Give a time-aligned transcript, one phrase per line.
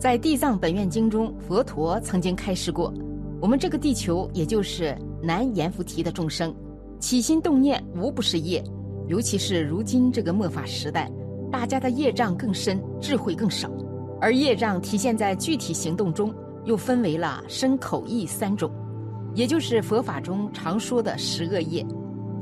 [0.00, 2.90] 在《地藏本愿经》中，佛陀曾经开示过：
[3.38, 6.54] 我们这个地球，也就是南阎浮提的众生，
[6.98, 8.64] 起心动念无不是业。
[9.08, 11.10] 尤其是如今这个末法时代，
[11.52, 13.70] 大家的业障更深，智慧更少，
[14.22, 18.72] 而业障体现在具体行动中，又分为了身口意三种，
[19.34, 21.84] 也就是佛法中常说的十恶业，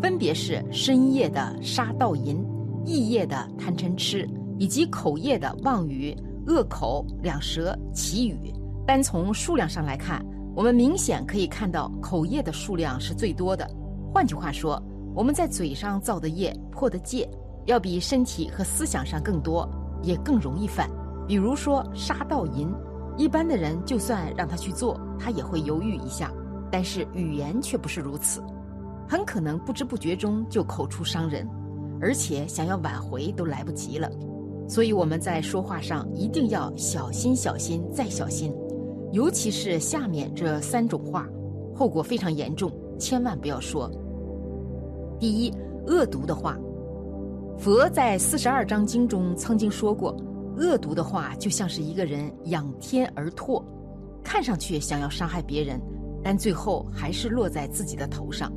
[0.01, 2.41] 分别是身业的杀盗淫，
[2.85, 6.17] 意业的贪嗔痴，以及口业的妄语。
[6.49, 8.51] 恶口两舌绮语，
[8.87, 10.25] 单从数量上来看，
[10.57, 13.69] 我们明显可以看到口业的数量是最多的。
[14.15, 14.83] 换句话说，
[15.15, 17.29] 我们在嘴上造的业、破的戒，
[17.67, 19.69] 要比身体和思想上更多，
[20.03, 20.89] 也更容易犯。
[21.27, 22.73] 比如说杀盗淫，
[23.19, 26.29] 一般的人就算让他去做，他也会犹豫一下；
[26.73, 28.43] 但是语言却不是如此，
[29.07, 31.47] 很可能不知不觉中就口出伤人，
[32.01, 34.11] 而且想要挽回都来不及了。
[34.69, 38.55] 所以我们在说话上一定要小心、小心再小心，
[39.13, 41.27] 尤其是下面这三种话，
[41.75, 43.91] 后果非常严重，千万不要说。
[45.19, 45.51] 第一，
[45.87, 46.59] 恶毒的话，
[47.57, 50.15] 佛在四十二章经中曾经说过，
[50.59, 53.65] 恶毒的话就像是一个人仰天而唾，
[54.23, 55.81] 看上去想要伤害别人，
[56.23, 58.53] 但最后还是落在自己的头上。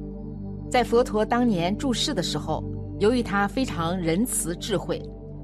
[0.70, 2.62] 在佛陀当年住世的时候，
[3.00, 5.02] 由于他非常仁慈智慧。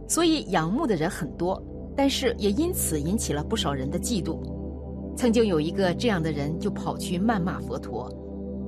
[0.07, 1.61] 所以仰慕的人很多，
[1.95, 4.39] 但是也因此引起了不少人的嫉妒。
[5.15, 8.09] 曾经有一个这样的人就跑去谩骂佛陀，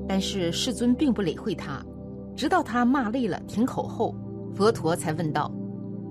[0.07, 1.81] 但是世尊并不理会他，
[2.35, 4.15] 直到他骂累了停口后，
[4.55, 5.51] 佛陀才问道：“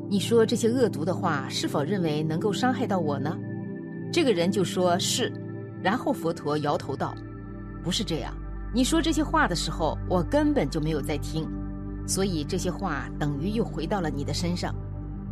[0.08, 3.36] 你说这些恶毒的话，是否认为能够伤害到我呢？”
[4.12, 5.30] 这个人就说是，
[5.82, 7.14] 然后佛陀摇头道
[7.84, 8.32] ：“不是这样，
[8.72, 11.46] 你说这些话的时候，我根本就没有在听，
[12.06, 14.74] 所以这些话等于又回到了你的身上。”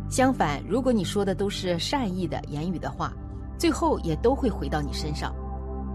[0.09, 3.13] 相反，如果你说的都是善意的言语的话，
[3.57, 5.33] 最后也都会回到你身上。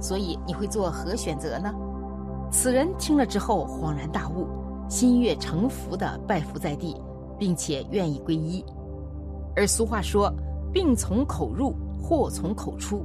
[0.00, 1.73] 所以你会做何选择呢？
[2.50, 4.46] 此人听了之后恍然大悟，
[4.89, 6.95] 心悦诚服地拜伏在地，
[7.39, 8.62] 并且愿意皈依。
[9.56, 10.30] 而俗话说
[10.73, 13.02] ：“病从口入，祸从口出。”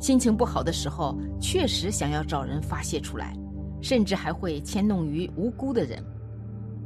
[0.00, 3.34] 心情不好的时候，确实想要找人发泄出来，
[3.82, 6.00] 甚至还会迁怒于无辜的人。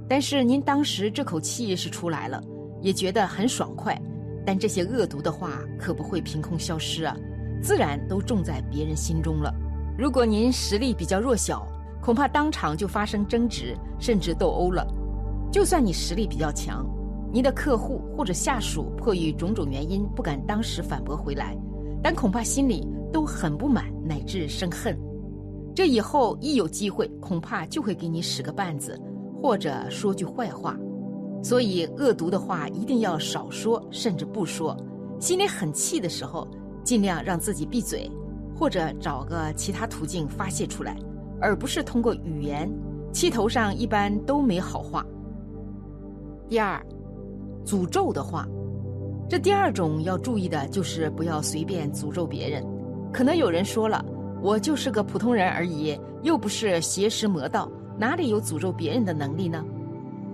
[0.09, 2.43] 但是您当时这口气是出来了。
[2.83, 3.99] 也觉得很爽快，
[4.45, 7.17] 但这些恶毒的话可不会凭空消失啊，
[7.63, 9.55] 自然都种在别人心中了。
[9.97, 11.67] 如果您实力比较弱小，
[12.03, 14.87] 恐怕当场就发生争执，甚至斗殴了。
[15.53, 16.85] 就算你实力比较强，
[17.33, 21.57] 您的客户或者下属迫于种种原因不敢当时反驳回来，
[22.03, 24.99] 但恐怕心里都很不满，乃至生恨。
[25.75, 29.01] 这以后一有机会，恐怕就会给你使个绊子，
[29.41, 30.77] 或者说句坏话。
[31.43, 34.77] 所以，恶毒的话一定要少说，甚至不说。
[35.19, 36.47] 心里很气的时候，
[36.85, 38.11] 尽量让自己闭嘴，
[38.57, 40.97] 或者找个其他途径发泄出来，
[41.41, 42.73] 而不是通过语言。
[43.13, 45.05] 气头上一般都没好话。
[46.49, 46.81] 第二，
[47.65, 48.49] 诅咒的话，
[49.29, 52.65] 这第二种要注意的就是不要随便诅咒别人。
[53.13, 54.05] 可能有人说了，
[54.41, 59.65] 我就是个普通人而已，又不是邪师魔道，哪里有诅咒别人的能力呢？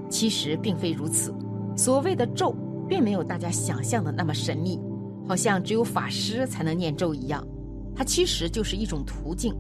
[0.08, 1.34] 其实并非如此，
[1.76, 2.54] 所谓的咒，
[2.88, 4.80] 并没有大家想象的那么神秘，
[5.26, 7.46] 好像只有法师才能念咒一样。
[7.94, 9.54] 它其实就是一种途径。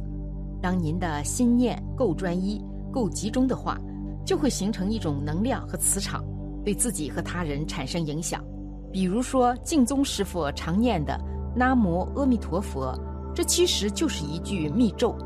[0.60, 3.78] 当您的心念够专一、够集中的话，
[4.24, 6.24] 就会形成一种能量和磁场，
[6.64, 8.44] 对自己和他人产生影响。
[8.92, 11.18] 比如说净宗师傅常念的
[11.54, 12.98] “南无阿弥陀佛”，
[13.34, 15.16] 这其实就是一句密咒。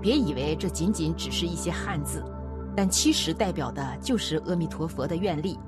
[0.00, 2.24] 别以为这仅仅只是一些汉字。
[2.74, 5.58] 但其实代表的就是阿弥陀佛的愿力，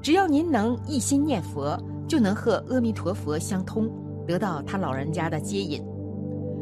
[0.00, 3.90] 只要您能一心念佛，就能和阿弥陀佛相通，
[4.26, 5.84] 得到他老人家的接引，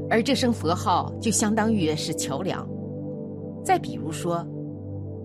[0.09, 2.67] 而这声佛号就相当于是桥梁。
[3.63, 4.47] 再比如说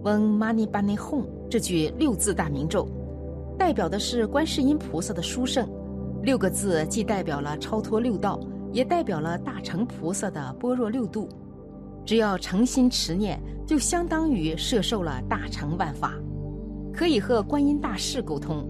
[0.04, 2.88] ，“When Money Bunny Home” 这句六字大明咒，
[3.58, 5.68] 代表的是观世音菩萨的殊胜。
[6.22, 8.40] 六个字既代表了超脱六道，
[8.74, 11.30] 也代表了大乘菩萨的般若六度。
[12.06, 16.14] 只要诚心持念，就相当于摄受了大乘万法，
[16.94, 18.70] 可以和观音大士沟通。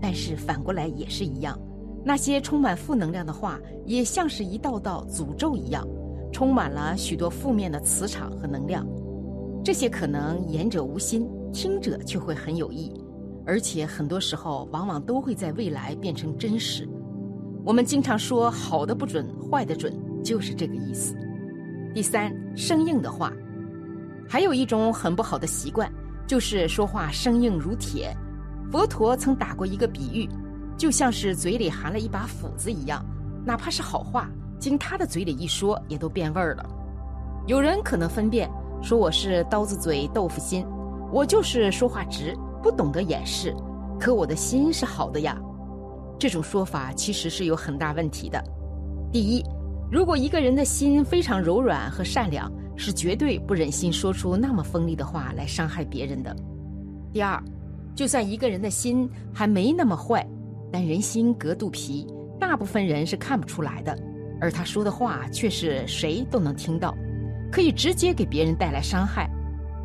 [0.00, 1.56] 但是反过来也是一样，
[2.04, 5.86] 那些充满负能量的话，也像是一道道诅咒一样，
[6.32, 8.84] 充满了许多负面的磁场和能量。
[9.62, 12.92] 这些可能言者无心，听者却会很有意，
[13.46, 16.88] 而且很多时候往往都会在未来变成真实。
[17.64, 19.94] 我们经常说好的不准，坏的准，
[20.24, 21.14] 就是这个意思。
[21.94, 23.32] 第三，生硬的话，
[24.28, 25.90] 还有一种很不好的习惯，
[26.26, 28.14] 就是说话生硬如铁。
[28.70, 30.28] 佛陀曾打过一个比喻，
[30.76, 33.04] 就像是嘴里含了一把斧子一样，
[33.44, 36.64] 哪怕是好话，经他的嘴里一说，也都变味儿了。
[37.46, 38.50] 有人可能分辨，
[38.82, 40.66] 说我是刀子嘴豆腐心，
[41.10, 43.54] 我就是说话直，不懂得掩饰，
[43.98, 45.38] 可我的心是好的呀。
[46.18, 48.42] 这种说法其实是有很大问题的。
[49.12, 49.44] 第一，
[49.92, 56.34] 如果一个人的心非常柔软和善良，是绝对不忍心说出那么锋利的话来伤害别人的。
[57.12, 57.38] 第二，
[57.94, 60.26] 就算一个人的心还没那么坏，
[60.72, 62.06] 但人心隔肚皮，
[62.40, 63.94] 大部分人是看不出来的，
[64.40, 66.96] 而他说的话却是谁都能听到。
[67.50, 69.28] 可以直接给别人带来伤害，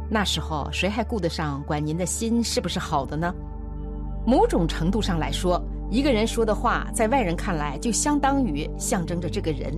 [0.09, 3.36] 那时候谁还顾得上管您的心是不是好的呢？
[4.25, 5.62] 某种程度上来说，
[5.92, 9.77] 一个人说的话，在外人看来就相当于象征着这个人。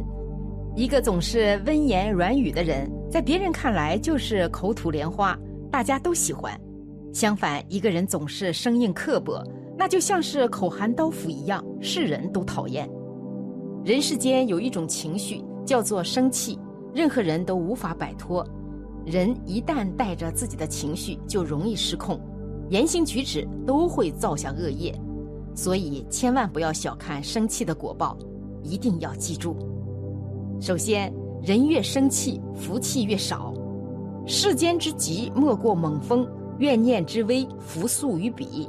[0.75, 5.37] 一个总是温言软语的人，在别人看来就是口吐莲花，
[5.71, 6.53] 大家都喜欢；
[7.13, 9.43] 相反，一个人总是生硬刻薄，
[9.77, 12.89] 那就像是口含刀斧一样，世人都讨厌。
[13.83, 16.57] 人世间有一种情绪，叫做生气。
[16.93, 18.45] 任何人都无法摆脱，
[19.05, 22.19] 人一旦带着自己的情绪，就容易失控，
[22.69, 24.93] 言行举止都会造下恶业。
[25.53, 28.17] 所以千万不要小看生气的果报，
[28.63, 29.55] 一定要记住。
[30.61, 31.11] 首先，
[31.41, 33.53] 人越生气，福气越少。
[34.25, 36.25] 世间之急，莫过猛风；
[36.57, 38.67] 怨念之危，福速于彼。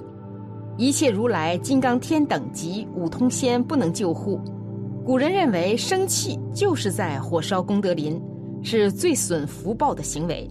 [0.79, 4.41] 一切如来金刚天等级五通仙不能救护。
[5.05, 8.23] 古人认为生气就是在火烧功德林，
[8.63, 10.49] 是最损福报的行为。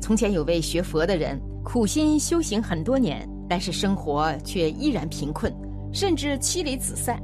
[0.00, 5.50] 从前有位学佛的人，苦心修行很多年，但是生活却依然贫困，
[5.90, 7.18] 甚至妻离子散。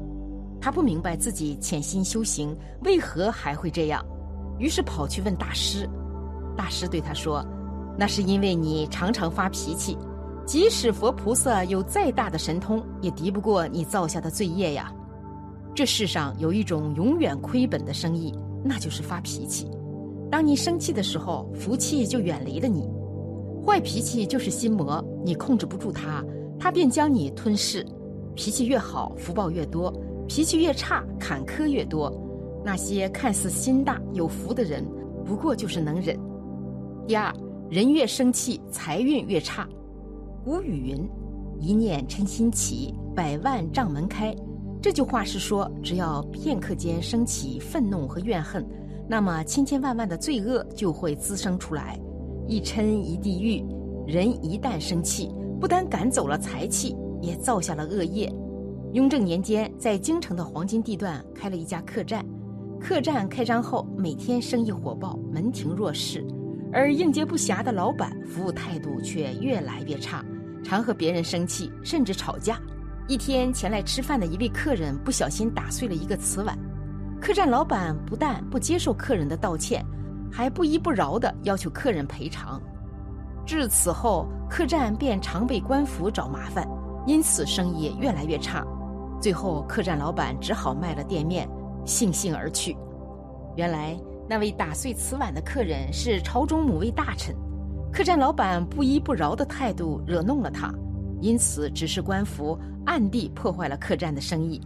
[0.60, 4.04] 他不明白自己潜心修行为何还会这样，
[4.58, 5.88] 于是跑去问大师。
[6.56, 7.44] 大师对他说
[7.98, 9.96] ：“那是因为你常常发脾气，
[10.44, 14.92] 即使佛菩萨有再大的神通，也敌不过你造下的罪业呀。”
[15.74, 19.70] 这世上有一种永远亏本的生意，那就是发脾气。
[20.30, 22.86] 当你生气的时候，福气就远离了你。
[23.64, 26.24] 坏脾气就是心魔，你控制不住它，
[26.58, 27.86] 它便将你吞噬。
[28.34, 29.92] 脾气越好，福报越多；
[30.30, 32.08] 脾气越差，坎坷越多。
[32.64, 34.86] 那些看似心大有福的人，
[35.24, 36.16] 不过就是能忍。
[37.04, 37.34] 第二，
[37.68, 39.68] 人越生气，财运越差。
[40.44, 41.04] 古语云
[41.58, 44.32] ：“一念嗔心起，百万障门开。”
[44.80, 48.64] 这句话是说，只要片刻间升起愤怒和怨恨，
[49.08, 51.98] 那么千千万万的罪恶就会滋生出来。
[52.46, 53.64] 一嗔一地狱，
[54.06, 55.28] 人一旦生气，
[55.60, 58.32] 不但赶走了财气，也造下了恶业。
[58.92, 62.26] 雍正年间，在京城的黄金地段开了一家客栈，
[62.80, 66.26] 客栈开张后，每天生意火爆，门庭若市，
[66.72, 70.24] 而应接不暇的老板服务态度却越来越差，
[70.64, 72.58] 常和别人生气，甚至吵架。
[73.06, 76.58] 一天前来吃饭的一位客人不小心打碎了一个瓷碗，
[77.20, 79.86] 客栈老板不但不接受客人的道歉，
[80.32, 82.60] 还不依不饶地要求客人赔偿。
[83.46, 86.66] 至此后，客栈便常被官府找麻烦，
[87.06, 88.66] 因此生意越来越差。
[89.20, 91.46] 最后，客栈老板只好卖了店面，
[91.84, 92.76] 悻悻而去。
[93.54, 93.94] 原来，
[94.28, 97.36] 那位打碎瓷碗的客人是朝中某位大臣，
[97.92, 100.72] 客栈老板不依不饶的态度惹怒了他。
[101.20, 104.58] 因此，指示官府暗地破坏了客栈的生意。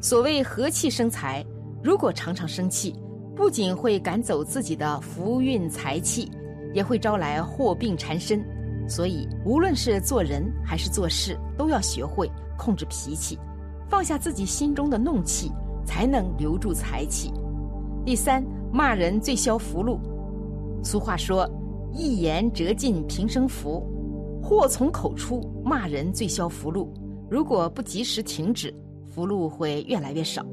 [0.00, 1.44] 所谓和气生财，
[1.82, 2.94] 如果常常生气，
[3.34, 6.30] 不仅会赶走自己的福运财气，
[6.72, 8.40] 也会招来祸病缠身。
[8.88, 13.36] 所以，无论是做人还是做事，都要学会控制脾气，
[13.88, 15.50] 放下自己心中的怒气，
[15.84, 17.32] 才能留住财气。
[18.04, 19.98] 第三，骂人最消福禄。
[20.82, 21.48] 俗话说
[21.92, 23.84] ：“一言折尽平生福。”
[24.42, 26.92] 祸从口出，骂人最消福禄。
[27.28, 28.72] 如果不及时停止，
[29.08, 30.46] 福禄会越来越少。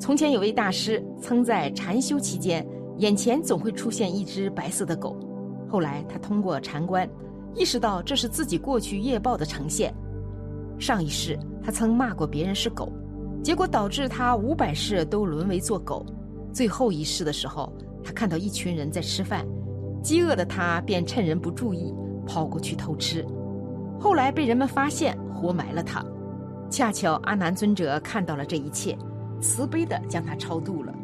[0.00, 2.66] 从前有位大师，曾在禅修期间，
[2.98, 5.16] 眼前总会出现一只白色的狗。
[5.68, 7.08] 后来他通过禅观，
[7.54, 9.92] 意识到这是自己过去业报的呈现。
[10.78, 12.92] 上一世他曾骂过别人是狗，
[13.42, 16.04] 结果导致他五百世都沦为做狗。
[16.52, 17.72] 最后一世的时候，
[18.04, 19.46] 他看到一群人在吃饭，
[20.02, 21.92] 饥饿的他便趁人不注意。
[22.26, 23.22] 跑过去偷吃，
[24.00, 26.02] 后来被人们发现，活埋了他。
[26.70, 28.96] 恰巧阿难尊者看到了这一切，
[29.42, 30.94] 慈悲的将他超度了。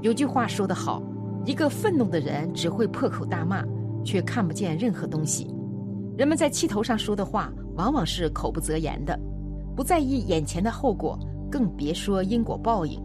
[0.00, 1.02] 有句话说得好：
[1.44, 3.62] 一个愤怒的人只会破口大骂，
[4.02, 5.54] 却看不见任何东西。
[6.16, 9.20] 人们在气头上说的话，往往是口不择言的，
[9.74, 11.18] 不在意眼前的后果，
[11.50, 13.00] 更别说因果报应。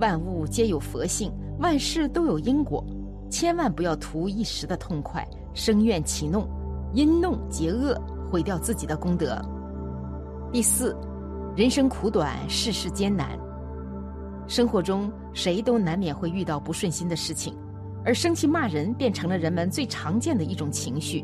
[0.00, 2.84] 万物皆有佛性，万事都有因果，
[3.30, 6.46] 千万不要图一时的痛快，生怨起怒。
[6.92, 7.96] 因怒结恶，
[8.28, 9.40] 毁掉自己的功德。
[10.52, 10.96] 第四，
[11.54, 13.38] 人生苦短，世事艰难。
[14.48, 17.54] 生活中谁都难免会遇到不顺心的事情，
[18.04, 21.22] 而生气骂人变成了人们最常见的一种情绪，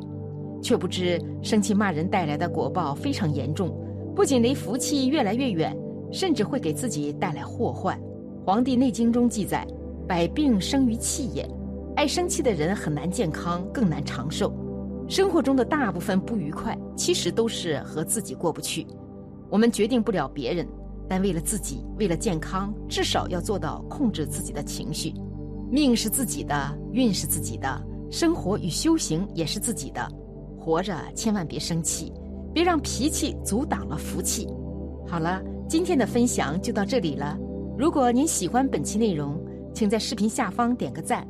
[0.62, 3.76] 却不知生气骂人带来的果报非常严重，
[4.16, 5.76] 不仅离福气越来越远，
[6.10, 7.98] 甚至会给自己带来祸患。
[8.46, 9.66] 《黄帝内经》中记载
[10.08, 11.46] ：“百病生于气也。”
[11.96, 14.50] 爱生气的人很难健康，更难长寿。
[15.06, 18.86] 生活中的大部分不愉快，其实都是和自己过不去。
[19.50, 20.66] 我们决定不了别人。
[21.06, 25.12] 但为了自己，为了健康，至少要做到控制自己的情绪。
[25.70, 26.56] 命是自己的，
[26.90, 30.00] 运是自己的，生活与修行也是自己的。
[30.58, 32.12] 活着千万别生气，
[32.56, 34.48] 别让脾气阻挡了福气。
[35.06, 37.36] 好了，今天的分享就到这里了。
[37.76, 39.38] 如果您喜欢本期内容，
[39.74, 41.28] 请在视频下方点个赞，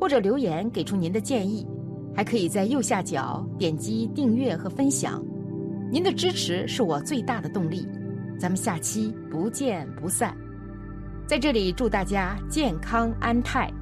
[0.00, 1.64] 或者留言给出您的建议，
[2.12, 5.24] 还可以在右下角点击订阅和分享。
[5.92, 7.86] 您的支持是我最大的动力。
[8.36, 10.36] 咱们下期不见不散，
[11.24, 13.72] 在这里祝大家健康安泰。